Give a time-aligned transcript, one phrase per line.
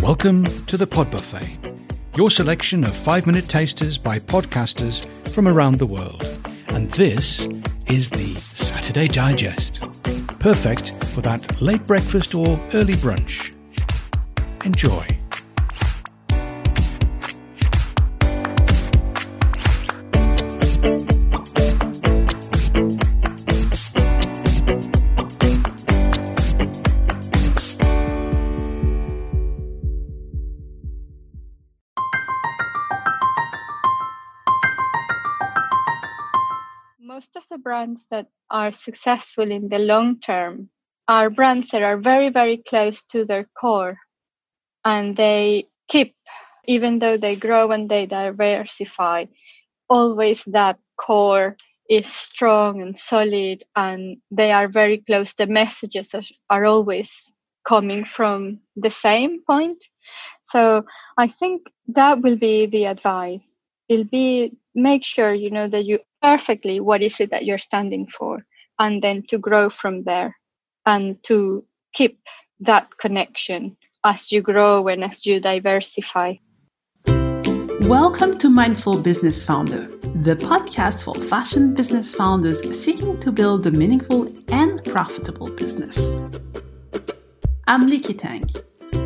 [0.00, 1.58] Welcome to the Pod Buffet,
[2.16, 6.24] your selection of five minute tasters by podcasters from around the world.
[6.68, 7.48] And this
[7.88, 9.80] is the Saturday Digest.
[10.38, 13.54] Perfect for that late breakfast or early brunch.
[14.64, 15.13] Enjoy.
[37.94, 40.68] Brands that are successful in the long term
[41.08, 43.96] are brands that are very, very close to their core
[44.84, 46.14] and they keep,
[46.66, 49.24] even though they grow and they diversify,
[49.88, 51.56] always that core
[51.90, 55.34] is strong and solid and they are very close.
[55.34, 56.14] The messages
[56.50, 57.32] are always
[57.68, 59.78] coming from the same point.
[60.44, 60.84] So
[61.18, 63.56] I think that will be the advice.
[63.88, 68.06] It'll be make sure you know that you perfectly what is it that you're standing
[68.06, 68.46] for
[68.78, 70.34] and then to grow from there
[70.86, 72.18] and to keep
[72.58, 76.32] that connection as you grow and as you diversify.
[77.82, 79.84] Welcome to Mindful Business Founder,
[80.22, 86.14] the podcast for fashion business founders seeking to build a meaningful and profitable business.
[87.66, 88.48] I'm Liki Tang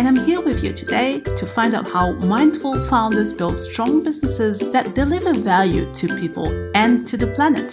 [0.00, 4.60] and I'm here with you today to find out how mindful founders build strong businesses
[4.72, 7.68] that deliver value to people and to the planet.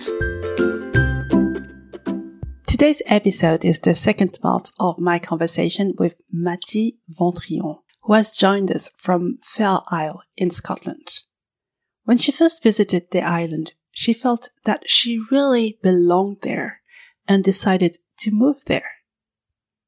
[2.65, 8.71] Today's episode is the second part of my conversation with Mati Ventrillon, who has joined
[8.71, 11.19] us from Fair Isle in Scotland.
[12.03, 16.81] When she first visited the island, she felt that she really belonged there
[17.25, 18.95] and decided to move there.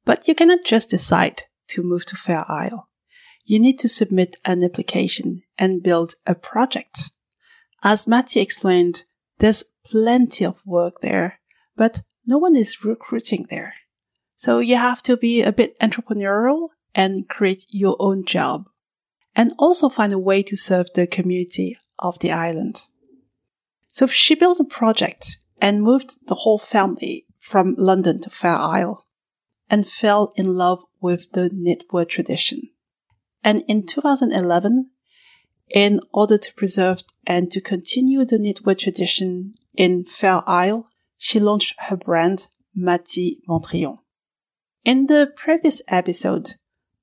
[0.06, 2.88] But you cannot just decide to move to Fair Isle.
[3.44, 7.10] You need to submit an application and build a project.
[7.82, 9.04] As Mati explained,
[9.38, 11.40] there's plenty of work there,
[11.76, 13.74] but no one is recruiting there.
[14.36, 18.68] So you have to be a bit entrepreneurial and create your own job
[19.34, 22.86] and also find a way to serve the community of the island.
[23.88, 29.06] So she built a project and moved the whole family from London to Fair Isle
[29.68, 32.70] and fell in love with the knitwear tradition.
[33.42, 34.90] And in 2011,
[35.74, 41.74] in order to preserve and to continue the knitwear tradition in Fair Isle, she launched
[41.78, 43.98] her brand Mati Ventrillon.
[44.84, 46.54] In the previous episode,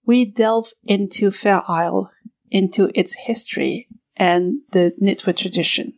[0.05, 2.11] we delve into Fair Isle,
[2.49, 5.93] into its history and the knitwear tradition.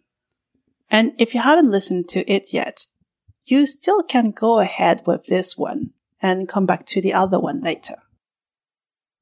[0.90, 2.86] And if you haven't listened to it yet,
[3.46, 7.62] you still can go ahead with this one and come back to the other one
[7.62, 7.96] later.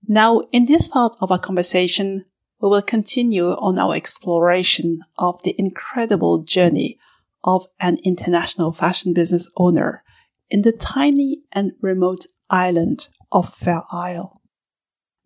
[0.07, 2.25] Now, in this part of our conversation,
[2.59, 6.97] we will continue on our exploration of the incredible journey
[7.43, 10.03] of an international fashion business owner
[10.49, 14.41] in the tiny and remote island of Fair Isle.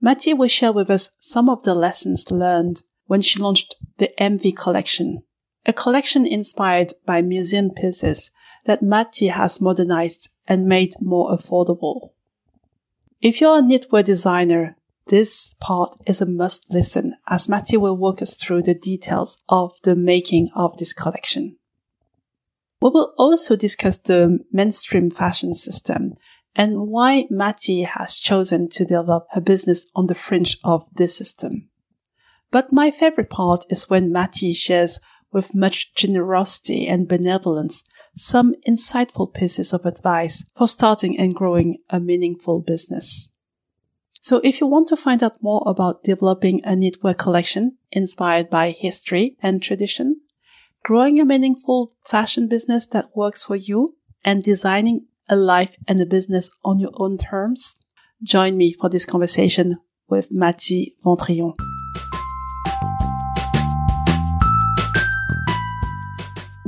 [0.01, 4.55] Mati will share with us some of the lessons learned when she launched the MV
[4.55, 5.21] collection,
[5.65, 8.31] a collection inspired by museum pieces
[8.65, 12.11] that Mati has modernized and made more affordable.
[13.21, 14.75] If you're a knitwear designer,
[15.07, 19.73] this part is a must listen as Mati will walk us through the details of
[19.83, 21.57] the making of this collection.
[22.81, 26.13] We will also discuss the mainstream fashion system
[26.55, 31.69] and why Mati has chosen to develop her business on the fringe of this system.
[32.49, 34.99] But my favorite part is when Mati shares
[35.31, 37.83] with much generosity and benevolence
[38.15, 43.29] some insightful pieces of advice for starting and growing a meaningful business.
[44.21, 48.71] So if you want to find out more about developing a knitwear collection inspired by
[48.71, 50.21] history and tradition,
[50.83, 56.05] growing a meaningful fashion business that works for you, and designing a life and a
[56.05, 57.79] business on your own terms,
[58.21, 61.55] join me for this conversation with Mati Ventrillon.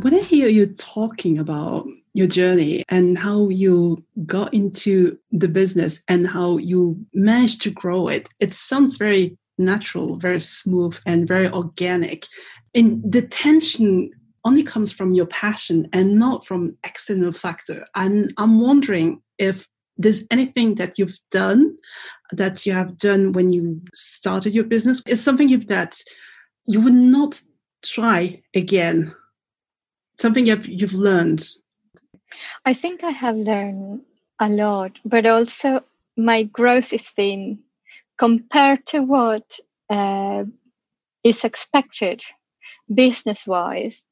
[0.03, 6.03] When I hear you talking about your journey and how you got into the business
[6.09, 11.47] and how you managed to grow it, it sounds very natural, very smooth, and very
[11.49, 12.27] organic.
[12.75, 14.09] And the tension
[14.43, 17.85] only comes from your passion and not from external factor.
[17.95, 21.77] And I'm wondering if there's anything that you've done
[22.33, 26.01] that you have done when you started your business is something that
[26.65, 27.39] you would not
[27.83, 29.15] try again
[30.17, 31.45] something you've, you've learned?
[32.65, 34.01] I think I have learned
[34.39, 35.83] a lot, but also
[36.17, 37.59] my growth has been
[38.17, 40.43] compared to what uh,
[41.23, 42.21] is expected
[42.93, 44.05] business wise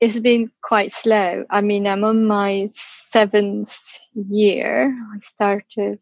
[0.00, 1.44] it's been quite slow.
[1.50, 3.76] I mean i'm on my seventh
[4.14, 4.94] year.
[5.14, 5.98] I started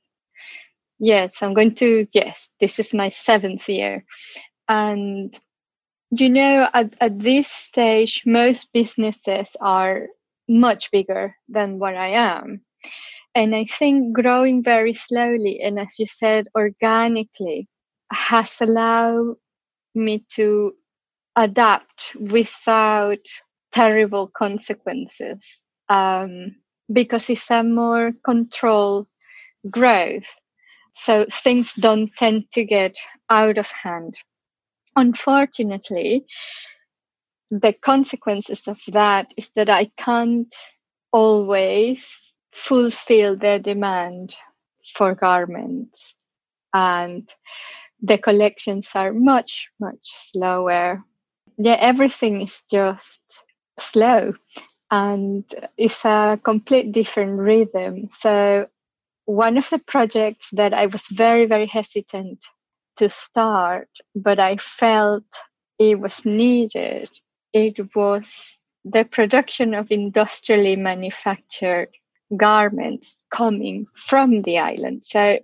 [0.99, 4.05] yes i'm going to yes this is my seventh year.
[4.69, 5.35] And
[6.21, 10.07] you know at, at this stage most businesses are
[10.49, 12.61] much bigger than what i am
[13.35, 17.69] and i think growing very slowly and as you said organically
[18.13, 19.35] has allowed
[19.95, 20.73] me to
[21.37, 23.19] adapt without
[23.73, 25.59] terrible consequences
[25.89, 26.55] um,
[26.93, 29.07] because it's a more controlled
[29.71, 30.37] growth
[30.95, 32.97] so things don't tend to get
[33.31, 34.17] out of hand.
[34.97, 36.27] Unfortunately,
[37.51, 40.55] the consequences of that is that I can't
[41.13, 42.09] always
[42.53, 44.35] fulfill the demand
[44.95, 46.17] for garments.
[46.73, 47.29] And
[48.03, 51.03] the collections are much much slower.
[51.59, 53.23] Yeah everything is just
[53.79, 54.35] slow.
[54.91, 55.45] And
[55.77, 58.11] it's a complete different rhythm.
[58.13, 58.69] So
[59.25, 62.45] one of the projects that I was very, very hesitant
[62.97, 65.25] to start, but I felt
[65.79, 67.11] it was needed.
[67.53, 71.89] It was the production of industrially manufactured
[72.37, 75.05] garments coming from the island.
[75.05, 75.39] So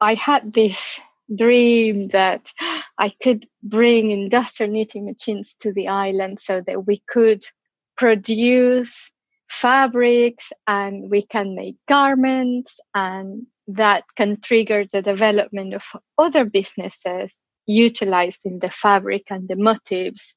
[0.00, 1.00] I had this
[1.34, 2.52] dream that
[2.98, 7.44] I could bring industrial knitting machines to the island so that we could
[7.96, 9.10] produce
[9.48, 15.82] fabrics and we can make garments and that can trigger the development of
[16.18, 20.34] other businesses utilizing the fabric and the motifs.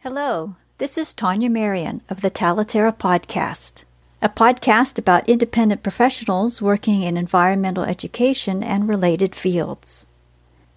[0.00, 3.84] Hello, this is Tanya Marion of the Talaterra Podcast,
[4.22, 10.06] a podcast about independent professionals working in environmental education and related fields.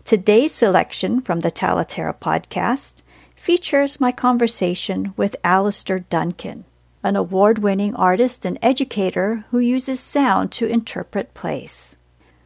[0.09, 3.03] Today's selection from the Talaterra podcast
[3.35, 6.65] features my conversation with Alistair Duncan,
[7.03, 11.95] an award winning artist and educator who uses sound to interpret place.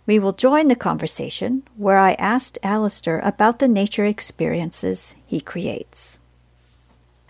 [0.06, 6.20] We will join the conversation where I asked Alistair about the nature experiences he creates.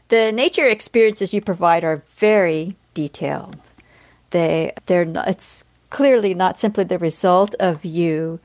[0.07, 3.57] The nature experiences you provide are very detailed.
[4.31, 8.39] They, they're not, it's clearly not simply the result of you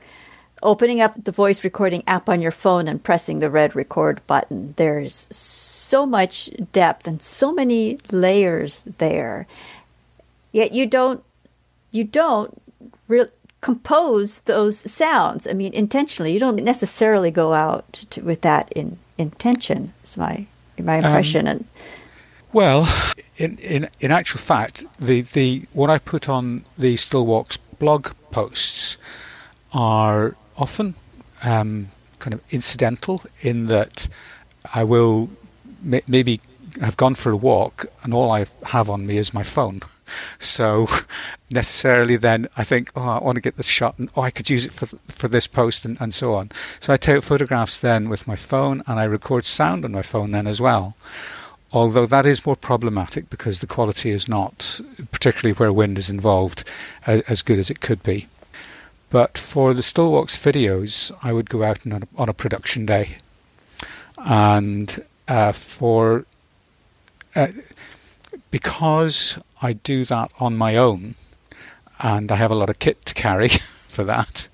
[0.61, 4.73] opening up the voice recording app on your phone and pressing the red record button.
[4.77, 9.47] There's so much depth and so many layers there.
[10.51, 11.23] Yet you don't
[11.91, 12.61] you don't
[13.07, 13.25] re-
[13.61, 15.47] compose those sounds.
[15.47, 16.33] I mean, intentionally.
[16.33, 19.93] You don't necessarily go out to, with that in intention.
[20.03, 20.45] Is my
[20.77, 21.47] my um, impression.
[21.47, 21.65] Um, and
[22.51, 28.11] well, in, in in actual fact, the the what I put on the Stillwalks blog
[28.31, 28.97] posts
[29.71, 30.95] are often
[31.43, 31.87] um,
[32.19, 34.07] kind of incidental in that
[34.73, 35.29] I will
[35.83, 36.41] m- maybe
[36.81, 39.81] have gone for a walk and all I have on me is my phone.
[40.39, 40.87] So
[41.51, 44.49] necessarily then I think, oh, I want to get this shot and oh, I could
[44.49, 46.49] use it for for this post and, and so on.
[46.79, 50.31] So I take photographs then with my phone and I record sound on my phone
[50.31, 50.95] then as well.
[51.71, 56.63] Although that is more problematic because the quality is not, particularly where wind is involved,
[57.05, 58.25] as, as good as it could be.
[59.09, 63.17] But for the Stillwalks videos, I would go out on a, on a production day.
[64.17, 66.25] And uh, for
[67.35, 67.47] uh,
[68.51, 71.15] because I do that on my own,
[71.99, 73.49] and I have a lot of kit to carry
[73.87, 74.49] for that.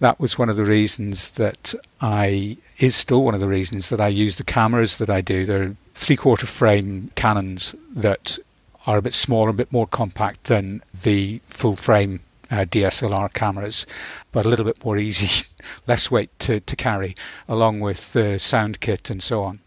[0.00, 4.00] That was one of the reasons that I is still one of the reasons that
[4.00, 5.46] I use the cameras that I do.
[5.46, 8.38] They're three quarter frame Canons that
[8.86, 12.20] are a bit smaller, a bit more compact than the full frame
[12.52, 13.86] uh, DSLR cameras,
[14.30, 15.46] but a little bit more easy,
[15.86, 17.16] less weight to, to carry,
[17.48, 19.60] along with the sound kit and so on.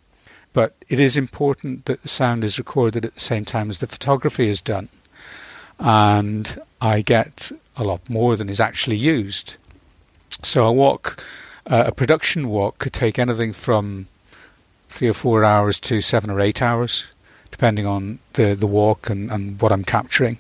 [0.54, 3.88] But it is important that the sound is recorded at the same time as the
[3.88, 4.88] photography is done.
[5.80, 9.58] And I get a lot more than is actually used.
[10.44, 11.22] So a walk,
[11.70, 14.08] uh, a production walk, could take anything from
[14.88, 17.12] three or four hours to seven or eight hours,
[17.52, 20.38] depending on the, the walk and, and what I'm capturing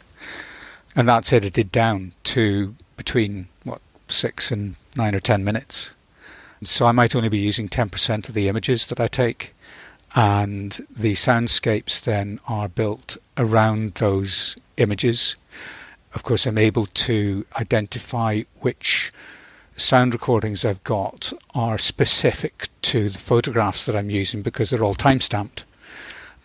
[0.95, 5.93] and that's edited down to between what six and nine or ten minutes.
[6.63, 9.53] So I might only be using ten percent of the images that I take,
[10.15, 15.35] and the soundscapes then are built around those images.
[16.13, 19.11] Of course, I'm able to identify which
[19.77, 24.93] sound recordings I've got are specific to the photographs that I'm using because they're all
[24.93, 25.65] time stamped.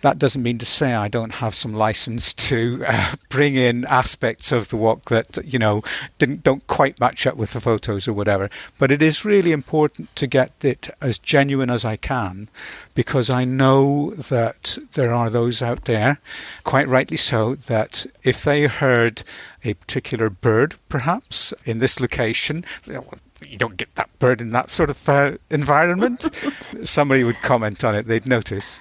[0.03, 4.51] That doesn't mean to say I don't have some license to uh, bring in aspects
[4.53, 5.83] of the walk that you know
[6.19, 8.51] didn't don't quite match up with the photos or whatever.
[8.79, 12.49] But it is really important to get it as genuine as I can,
[12.95, 16.19] because I know that there are those out there,
[16.65, 19.23] quite rightly so, that if they heard
[19.65, 24.91] a particular bird, perhaps in this location, you don't get that bird in that sort
[24.91, 26.29] of uh, environment.
[26.83, 28.81] Somebody would comment on it; they'd notice.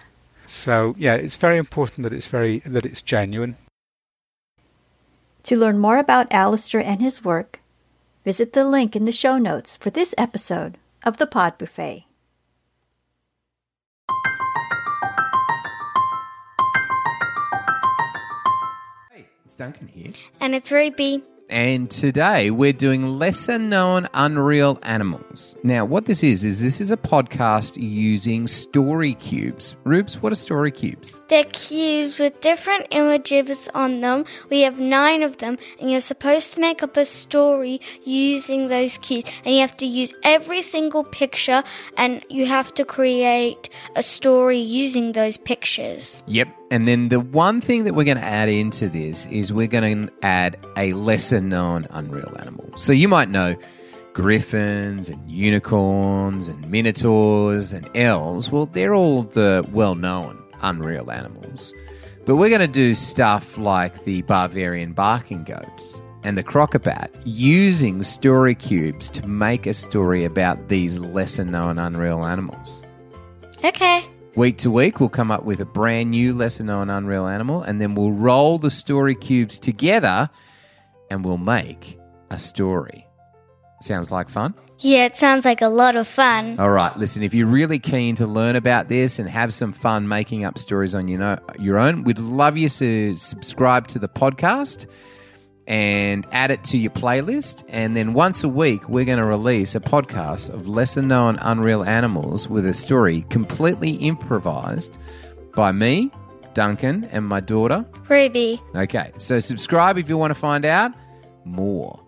[0.50, 3.56] So yeah, it's very important that it's very that it's genuine.
[5.44, 7.62] To learn more about Alistair and his work,
[8.26, 12.08] visit the link in the show notes for this episode of the Pod Buffet.
[19.12, 20.14] Hey, it's Duncan here.
[20.42, 21.24] And it's Ruby.
[21.50, 25.56] And today we're doing lesser known unreal animals.
[25.64, 29.76] Now, what this is, is this is a podcast using story cubes.
[29.84, 31.18] Rubes, what are story cubes?
[31.28, 34.26] They're cubes with different images on them.
[34.52, 39.00] We have nine of them, and you're supposed to make up a story using those
[39.00, 39.32] cubes.
[39.44, 41.64] And you have to use every single picture,
[41.98, 46.22] and you have to create a story using those pictures.
[46.28, 46.59] Yep.
[46.72, 50.08] And then the one thing that we're going to add into this is we're going
[50.08, 52.72] to add a lesser known unreal animal.
[52.78, 53.56] So you might know
[54.14, 58.52] griffins and unicorns and minotaurs and elves.
[58.52, 61.74] Well, they're all the well known unreal animals.
[62.26, 65.66] But we're going to do stuff like the Bavarian barking goat
[66.24, 72.26] and the crocobat using story cubes to make a story about these lesser known unreal
[72.26, 72.84] animals.
[73.64, 74.09] Okay.
[74.36, 77.82] Week to week, we'll come up with a brand new lesser known unreal animal, and
[77.82, 80.30] then we'll roll the story cubes together
[81.10, 83.08] and we'll make a story.
[83.82, 84.54] Sounds like fun?
[84.80, 86.60] Yeah, it sounds like a lot of fun.
[86.60, 90.08] All right, listen, if you're really keen to learn about this and have some fun
[90.08, 94.08] making up stories on your, know, your own, we'd love you to subscribe to the
[94.08, 94.86] podcast
[95.70, 97.64] and add it to your playlist.
[97.70, 101.84] And then once a week, we're going to release a podcast of lesser known unreal
[101.84, 104.98] animals with a story completely improvised
[105.56, 106.12] by me,
[106.56, 107.86] Duncan, and my daughter.
[108.10, 108.60] Ruby.
[108.76, 110.94] Okay, so subscribe if you want to find out
[111.46, 112.04] more.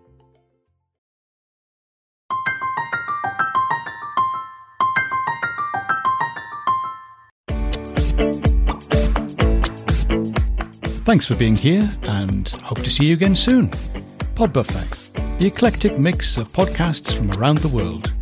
[11.03, 13.69] Thanks for being here and hope to see you again soon.
[14.35, 18.13] Pod Buffet, the eclectic mix of podcasts from around the world,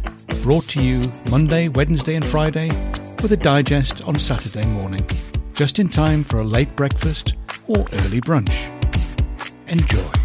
[0.44, 2.70] brought to you Monday, Wednesday, and Friday
[3.22, 5.06] with a digest on Saturday morning,
[5.54, 7.36] just in time for a late breakfast
[7.68, 8.50] or early brunch.
[9.68, 10.20] Enjoy.